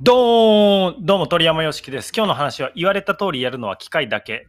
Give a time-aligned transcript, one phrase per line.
[0.00, 2.12] どーんどうも鳥山よしきです。
[2.14, 4.46] 今日の話は言われた通りやるのは機械だけ。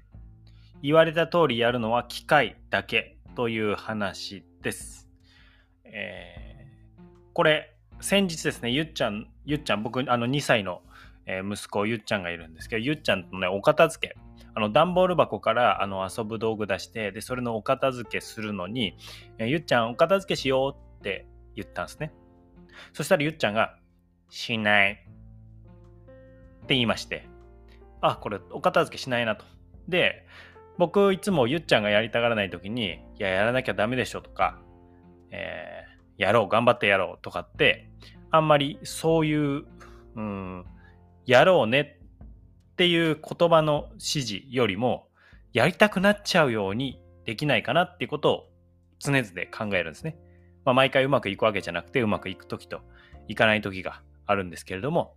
[0.84, 5.10] 言われた通りやるのは機械だけという話です。
[5.86, 6.50] えー
[7.34, 10.82] これ、先日ですね、ゆっちゃん、ゆっちゃん、僕、あの2歳の
[11.26, 14.16] 息子、ゆっちゃんがいるんですけど、ゆっちゃんとね、お片付け。
[14.54, 18.98] あの段ボール箱からあの遊ぶ道具出して、で、それのお片付けするのに、
[19.40, 21.26] えゆっちゃん、お片付けしようって
[21.56, 22.14] 言ったんですね。
[22.94, 23.78] そしたらゆっちゃんが、
[24.30, 25.10] しない。
[26.70, 27.28] って言いまして、
[28.00, 29.44] あ、これお片付けしないなと。
[29.88, 30.28] で、
[30.78, 34.60] 僕いつもゆっちゃんがやりたがらない時に、いや、やらなきゃダメでしょとか、
[35.32, 37.90] えーやろう、頑張ってやろうとかって、
[38.30, 39.64] あんまりそういう、
[40.16, 40.66] うん、
[41.26, 41.98] やろうね
[42.74, 45.08] っていう言葉の指示よりも、
[45.54, 48.50] やりたくなっちゃうようにできないかなっていうことを
[49.00, 50.18] 常々考えるんですね。
[50.66, 52.82] まあ、毎回うまくいくわけじゃなくて、うまくいく時と
[53.30, 55.16] いかない時があるんですけれども、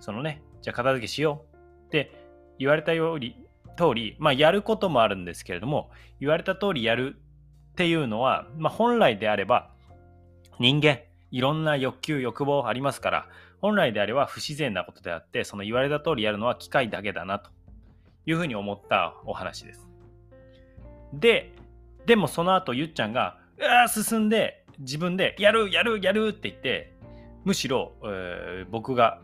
[0.00, 2.12] そのね、じゃあ片付けしようって
[2.58, 3.36] 言われたより
[3.76, 7.16] 通り、まあやることもあるんですけれども、言われた通りやる
[7.72, 9.70] っていうのは、まあ本来であれば
[10.58, 13.28] 人間、いろんな欲求、欲望ありますから、
[13.60, 17.50] 本来であれば不自然なことであって、その言われた通りやるのは機械だけだなと
[18.26, 19.88] いうふうに思ったお話です。
[21.12, 21.52] で、
[22.06, 26.94] でもその後ゆっちゃんが、うわ進んで自分でやるやるやるって言って、
[27.44, 29.20] むしろ、えー僕が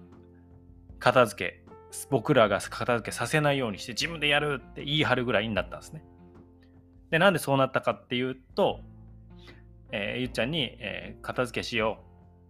[1.05, 1.63] 片付け、
[2.09, 6.03] 僕らが片付けさせないようにして自分でやるって言い張るぐらいになったんですね。
[7.11, 8.81] で、なんでそうなったかっていうと、
[9.93, 11.99] えーゆっちゃんに、えー片付けしよ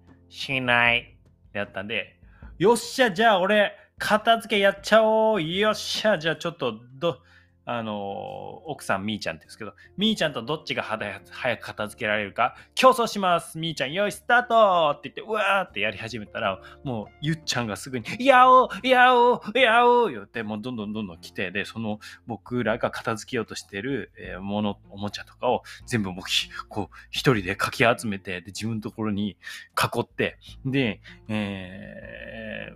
[0.08, 0.32] う。
[0.32, 1.18] しない。
[1.48, 2.20] ってやったんで、
[2.56, 5.42] よっしゃ、じゃあ俺、片付けやっちゃおう。
[5.42, 7.18] よっしゃ、じゃあちょっと、ど、
[7.66, 13.58] あの奥さんみーちゃんって言うんですけど、みーちゃんとどっちが早早く片付けられるか競争します。
[13.58, 26.28] みーちゃん、よい、スタートって言って、うわーってやり始めたら、もうゆっちゃんがすぐに、やおうやおうやおう言って、もうどんどんどんどん来て、で、その僕らが片付けようとしてる、えーもの、おもちゃとかを全部僕、
[26.68, 29.36] こう、一人でかき集めて、で、自分のところに
[29.76, 32.72] 囲って、で、え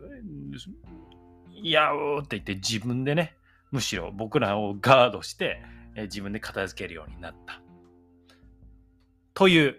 [1.63, 3.38] ー、やおうって言って自分でね、
[3.71, 5.63] むしろ僕らをガードして、
[5.95, 7.61] え自分で片付けるようになった。
[9.35, 9.77] という、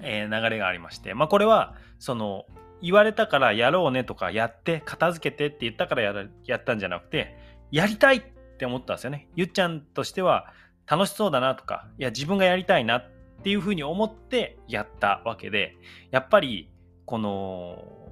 [0.00, 2.46] え流れがありまして、まあこれは、その、
[2.82, 7.36] 言われたからやろうねとか、やって、片付けてって言ったからやらやったんじゃなくて、
[7.70, 8.22] やりたいっ
[8.58, 9.28] て思ったんですよね。
[9.34, 10.52] ゆっちゃんとしては、
[10.86, 13.10] 楽しそうだなとか、いや、自分がやりたいなっ
[13.42, 15.74] ていうふうに思ってやったわけで、
[16.10, 16.70] やっぱり、
[17.06, 18.05] この、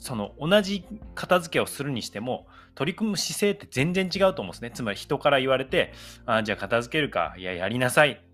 [0.00, 0.84] その同じ
[1.14, 4.70] 片付けをするにしても取り組む姿勢って全然違うと思うんですね。
[4.72, 5.92] つまり人から言われて、
[6.26, 8.24] あじゃあ片付けるか、いや、やりなさい。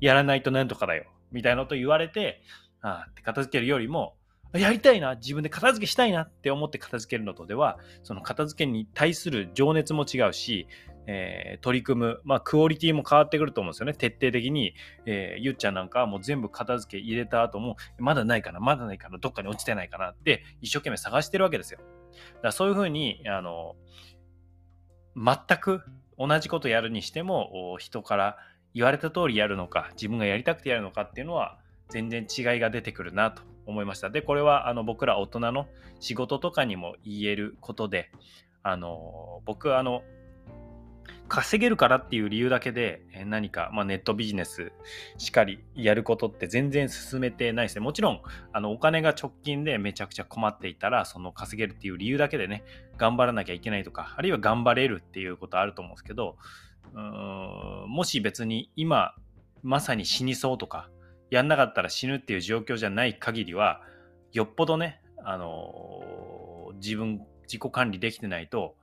[0.00, 1.04] やらないとなんとかだよ。
[1.32, 2.42] みたいなこと言われて、
[2.80, 4.16] あって片付けるよりも、
[4.52, 10.66] やりたいな、自分で片付けしたいなって思って片付けるのとでは、その片付けに対する情熱も違うし、
[11.06, 13.94] えー取り組む、まあ、クオリティも変わってくると思うんですよね。
[13.94, 14.74] 徹底的に、
[15.06, 21.80] えーゆっちゃんなんかはもう全部片付け入れた後も、まだないかな、まだないかな、どっかに落ちてないかなって、一生懸命探してるわけですよ。
[21.80, 23.76] だからそういうふうに、あの、
[25.16, 25.82] 全く
[26.18, 28.36] 同じことやるにしても、人から
[28.74, 34.10] 言われた通りやるのか、自分がやりたくてやるのかっていうのは、全然違いが出てくるなと思いました。
[34.10, 35.66] で、これはあの僕ら大人の
[36.00, 38.10] 仕事とかにも言えることで、
[38.62, 40.02] あの、僕あの、
[41.28, 44.72] 稼げるからっていう理由だけで何か、まあ、ネットビジネス
[45.16, 47.80] しっかりやることって全然進めてないですね。
[47.80, 48.20] もちろん
[48.52, 52.62] あのお金が直近でめちゃくちゃ困っていたらその稼げるっていう理由だけでね
[52.98, 56.36] 頑張らなきゃいけないとかあるいは頑張れるっていうことあると思うんですけど
[56.92, 59.14] うーんもし別に今
[59.62, 60.90] まさに死にそうとか
[61.30, 63.80] やんなかったら死ぬっていう状況じゃない限りは
[64.32, 68.76] よっぽどねあの自分自己管理できてないと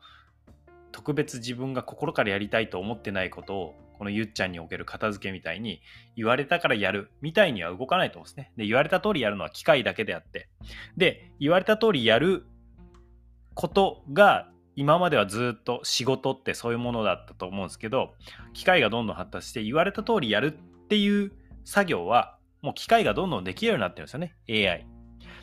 [0.92, 5.82] 特別自分が心からやりたいと思ってないことをこのゆっちゃんにおける片付けみたいに
[6.16, 8.52] 言われたからやるみたいには動かないと思うんですね。
[8.58, 10.50] で言われた通りやるのは機械だけであって
[10.98, 12.46] で言われた通りやる
[13.54, 18.14] ことが今まではずっと仕事ってそういうものだったと思うんですけど
[18.54, 21.32] 機械がどんどん発達して言われた通りやるっていう
[21.64, 24.88] 作業はもう機械がどんどんできるようになってるんですよね AI。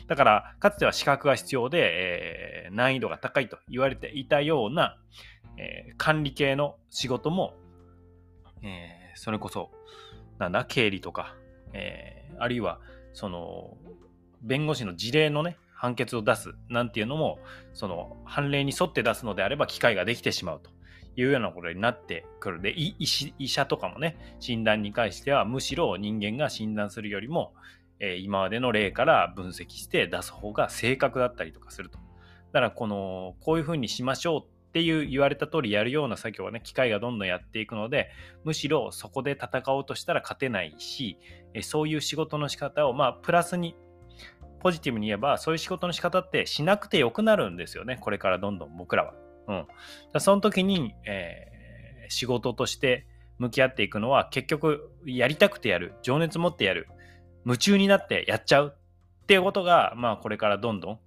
[0.07, 4.97] だからかつては資格が必要で、えー難易度が高いと言われていたような、
[5.59, 7.53] えー管理系の仕事も、
[8.63, 9.69] えーそれこそ
[10.37, 11.35] なんだ経理とか、
[11.73, 12.79] えーあるいは
[13.13, 13.77] その
[14.41, 17.39] 弁護士の事例のね判決を出すなんていうのも
[17.73, 20.71] その判例に沿って出すのであれば機会ができてしまうと
[21.15, 22.95] いうようなことになってくるで医
[23.39, 27.53] 医者とかもね診断に関してはむしろ人間が診断するよりも、
[27.99, 31.99] えー、今までの例から分析して出す方が正確だったりとかすると。
[32.51, 38.11] だからこのこういうふうにしましょうっていう言われた通りやるような作業はね機械がどんどんやっていくので
[38.43, 41.17] むしろそこで戦おうとしたら勝てないし
[41.61, 43.75] そういう仕事の仕方をまあプラスに
[44.59, 49.13] ポジティブに言えばそういう仕事の仕方ってしなくてよくなるんですよねこれからどんどん僕らは。
[49.47, 49.67] うん、
[50.13, 53.07] だその時に、えー、仕事として
[53.39, 56.87] 向き合っていくのは結局やりたくてやる情熱持ってやる
[57.45, 58.75] 夢中になってやっちゃう
[59.23, 60.99] っていうことがまあこれからどんどん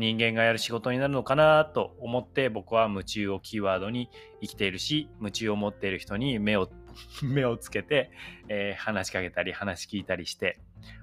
[0.00, 4.08] 人間がやる仕事になるのかなと思って僕は夢中をキーワードに
[4.40, 6.70] 生きているし夢中を持っている人に目を
[7.22, 8.10] 目をつけて、
[8.48, 10.58] えー、話しかけたり話聞いたりして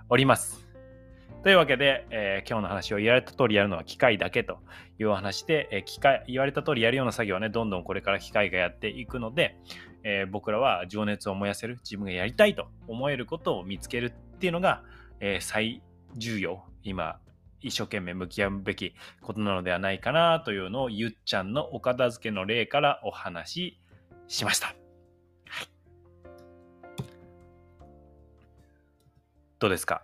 [0.09, 0.67] おります。
[1.43, 4.57] というわけで、えー、今日の話を言われた通りやるのは機械だけと
[4.99, 9.55] いうお話で、えー、機械言われた通りやるような作業はねどんどんこれから機械がやっていくので、
[10.03, 14.83] え僕らは情熱を燃やせる自分がやりたいと思えることを見つけるっていうのが、
[15.19, 15.83] え最
[16.17, 17.19] 重要今
[17.61, 23.79] 一生懸命向き合うべきことなのではないかなというのをゆっちゃんのお片付けの例からお話し
[24.27, 24.67] しました。
[24.67, 24.75] はい、
[29.59, 30.03] どうですか？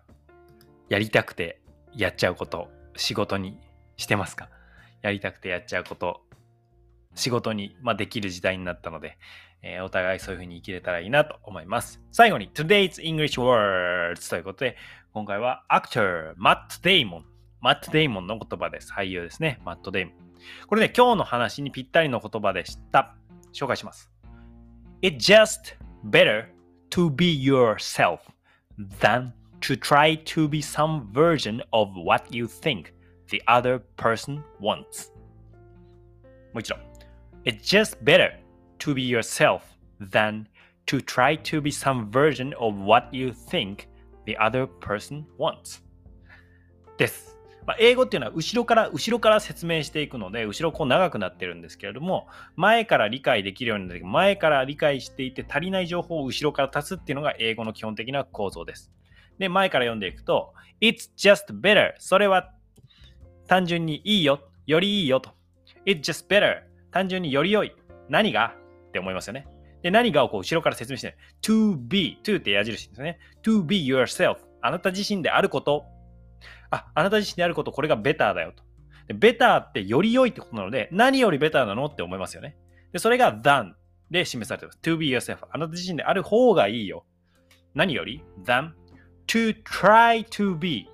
[0.90, 1.62] やりたくて
[1.96, 3.60] やっちゃうこと仕事に
[3.98, 4.50] してますか？
[5.02, 6.22] やりたくてやっちゃうこと
[7.16, 9.18] 仕事に、まあ、できる時代になったので、
[9.62, 12.02] えー、お互いそういう風に生きれたらいいなと思います。
[12.12, 14.78] 最後に Today's English Words ということで
[15.14, 17.22] 今回は Actor Matt Damon
[17.63, 18.93] マット・デイモンの言葉です。
[18.93, 19.61] 俳優ですね。
[19.65, 20.15] マット・デイモン。
[20.67, 23.17] これね、今日の話にぴったりの言葉でした。
[23.53, 24.11] 紹介します。
[25.03, 26.47] It's just better
[26.91, 28.21] to be yourself
[29.01, 32.93] than to try to be some version of what you think
[33.29, 35.13] the other person wants.
[36.53, 36.77] もう一度。
[37.45, 38.33] It's just better
[38.79, 39.61] to be yourself
[40.01, 40.47] than
[40.87, 43.89] to try to be some version of what you think
[44.27, 45.83] the other person wants.
[46.97, 47.32] です。
[47.66, 58.92] まあ、英語っていうのは後ろから後ろから説明していくので後ろこう長くなってるんですけれども前から理解できるようになって前から理解していて足りない情報を後ろから足すっていうのが英語の基本的な構造です。
[59.40, 61.94] で前から読んでいくと It's just better.
[62.00, 62.52] それは
[63.48, 65.32] 単純にいいよよりいいよと。
[65.86, 66.64] It's just better.
[66.92, 67.74] 単純により良い。
[68.10, 68.56] 何が？
[68.90, 69.48] って思いますよね。
[69.82, 72.20] で何がをこう後ろから説明して to be.
[72.24, 73.20] to って矢印ですね。
[73.44, 74.38] To be yourself.
[74.62, 75.86] あなた自身であること。
[76.72, 78.64] あ、あなた自身であること、これがベターだよと。
[79.08, 82.56] でベターってより良いってことなので、何よりベターなのって思いますよね。
[82.92, 83.74] で、それが than
[84.10, 84.80] で示されています。
[84.82, 85.40] to be yourself。
[85.52, 87.06] あなた自身である方がいいよ。
[87.74, 88.72] 何より？than
[89.28, 90.90] to try to be。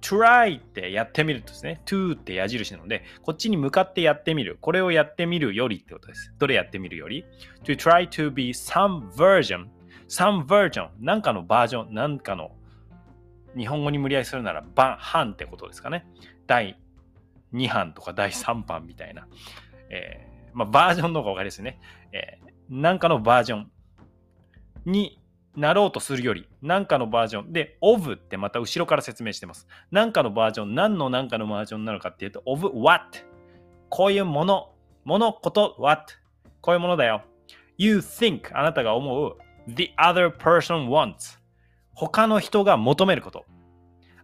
[0.00, 1.82] try ってやってみるとですね。
[1.84, 4.56] to って矢印なので、こっちに向かってやってみる。
[4.60, 6.32] これをやってみるよりってことです。
[6.38, 7.24] どれやってみるより
[7.64, 9.66] ?to try to be some version
[10.10, 12.50] some version なんかのバージョン、なんかの
[13.56, 16.06] 日本語に無理やりするなら版、版ってことですかね。
[16.46, 16.78] 第
[17.52, 19.26] 2版とか第3版みたいな。
[19.90, 21.80] えー、まあ、バージョンの方が分かりですね。
[22.12, 23.70] えー、なんかのバージョン
[24.86, 25.20] に
[25.56, 29.66] なろうとするより、なんかのバージョンで、of ってまた後ろから説明してます。
[29.90, 33.18] なんかのバージョン、何のなんかのバージョンなのかっていうと、of what?
[33.88, 34.72] こういうもの、
[35.04, 36.14] もの、こと、what?
[36.60, 37.24] こういうものだよ。
[37.80, 41.39] You think あなたが思う the other person wants
[42.08, 43.44] 他の人が求めること。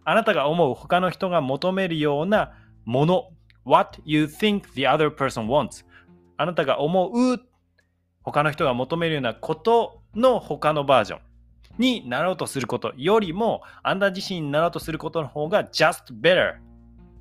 [0.03, 2.53] あなたが思う他の人が求めるような
[2.85, 3.29] もの。
[3.65, 5.85] What you think the other person wants.
[6.37, 7.39] あなたが思う
[8.23, 11.19] 他の人が求めるようなことの他のバージョン
[11.77, 16.55] になろうとすることよりも、あなた自身になろうとすることの方が just better。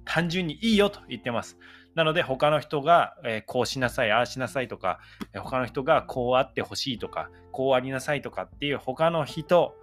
[0.07, 1.59] 単純にいいよと言ってます。
[1.95, 5.01] なので他の人が、え、こうしなさい、ああしなさいとか、
[5.35, 9.75] 他の人がこうあってほしいとか、こうありなさいとかっていう他の人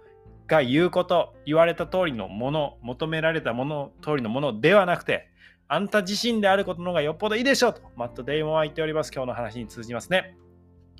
[0.46, 5.28] が言うこと、言われた通りのもの、求められたもの、通りのものではなくて、
[5.68, 9.12] あんた自身であることの方がよっぽどいいでしょうと、マット・デイモンは言っております。
[9.12, 10.36] 今日の話に通じますね。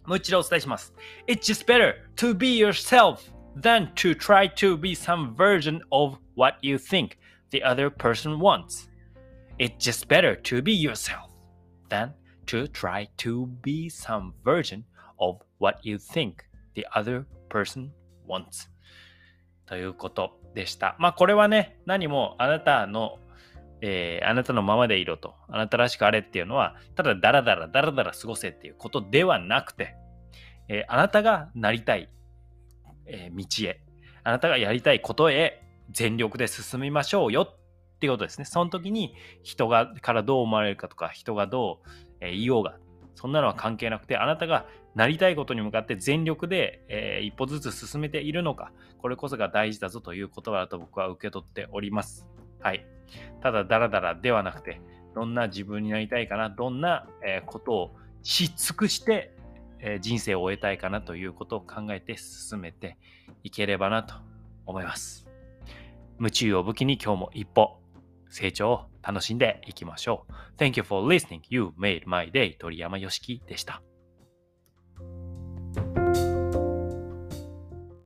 [0.07, 0.95] もう一度お伝えします。
[1.27, 6.77] It's just better to be yourself than to try to be some version of what you
[6.77, 7.17] think
[7.51, 8.91] the other person wants.
[9.59, 11.31] It's just better to be yourself
[11.89, 12.13] than
[12.47, 14.85] to try to be some version
[15.19, 17.93] of what you think the other person
[18.27, 18.69] wants.
[19.67, 20.97] ということでした。
[20.99, 23.19] まあこれはね、何もあなたの、
[23.81, 29.95] えー、あなたのままでいろと、あなたらしくあれっていうのは、ただダラダラダラダラ過ごせっていうことではなくて、
[30.69, 32.09] えー、あなたがなりたい、
[33.07, 33.81] えー、道へ、
[34.23, 38.45] あなたがやりたいことへ全力で進みましょうよっていうことですね。
[38.45, 41.89] その時に人がからどう思われるかとか、人がどう、
[42.21, 42.77] え言おうが、
[43.15, 52.29] そんなのは関係なくて、あなたがなりたいことに向かって全力で、えー、一歩ずつ進めているのか、これこそが大事だぞという言葉だと僕は受け取っております。
[52.61, 52.87] はい。
[53.43, 54.81] ただ、ダラダラではなくて、
[55.15, 59.35] どんな自分になりたいかな、どんな、え、ことをし尽くして、
[59.81, 62.97] え、人生を終えたいかなということを考えて進めて
[63.43, 64.15] いければなと
[64.67, 65.29] 思います。
[66.19, 67.84] 夢中を武器に今日も一歩
[68.35, 70.33] 成長を楽しんでいきましょう。
[70.59, 71.43] Thank you for listening.
[71.49, 72.57] You made my day.
[72.59, 73.81] 鳥山よしきでした。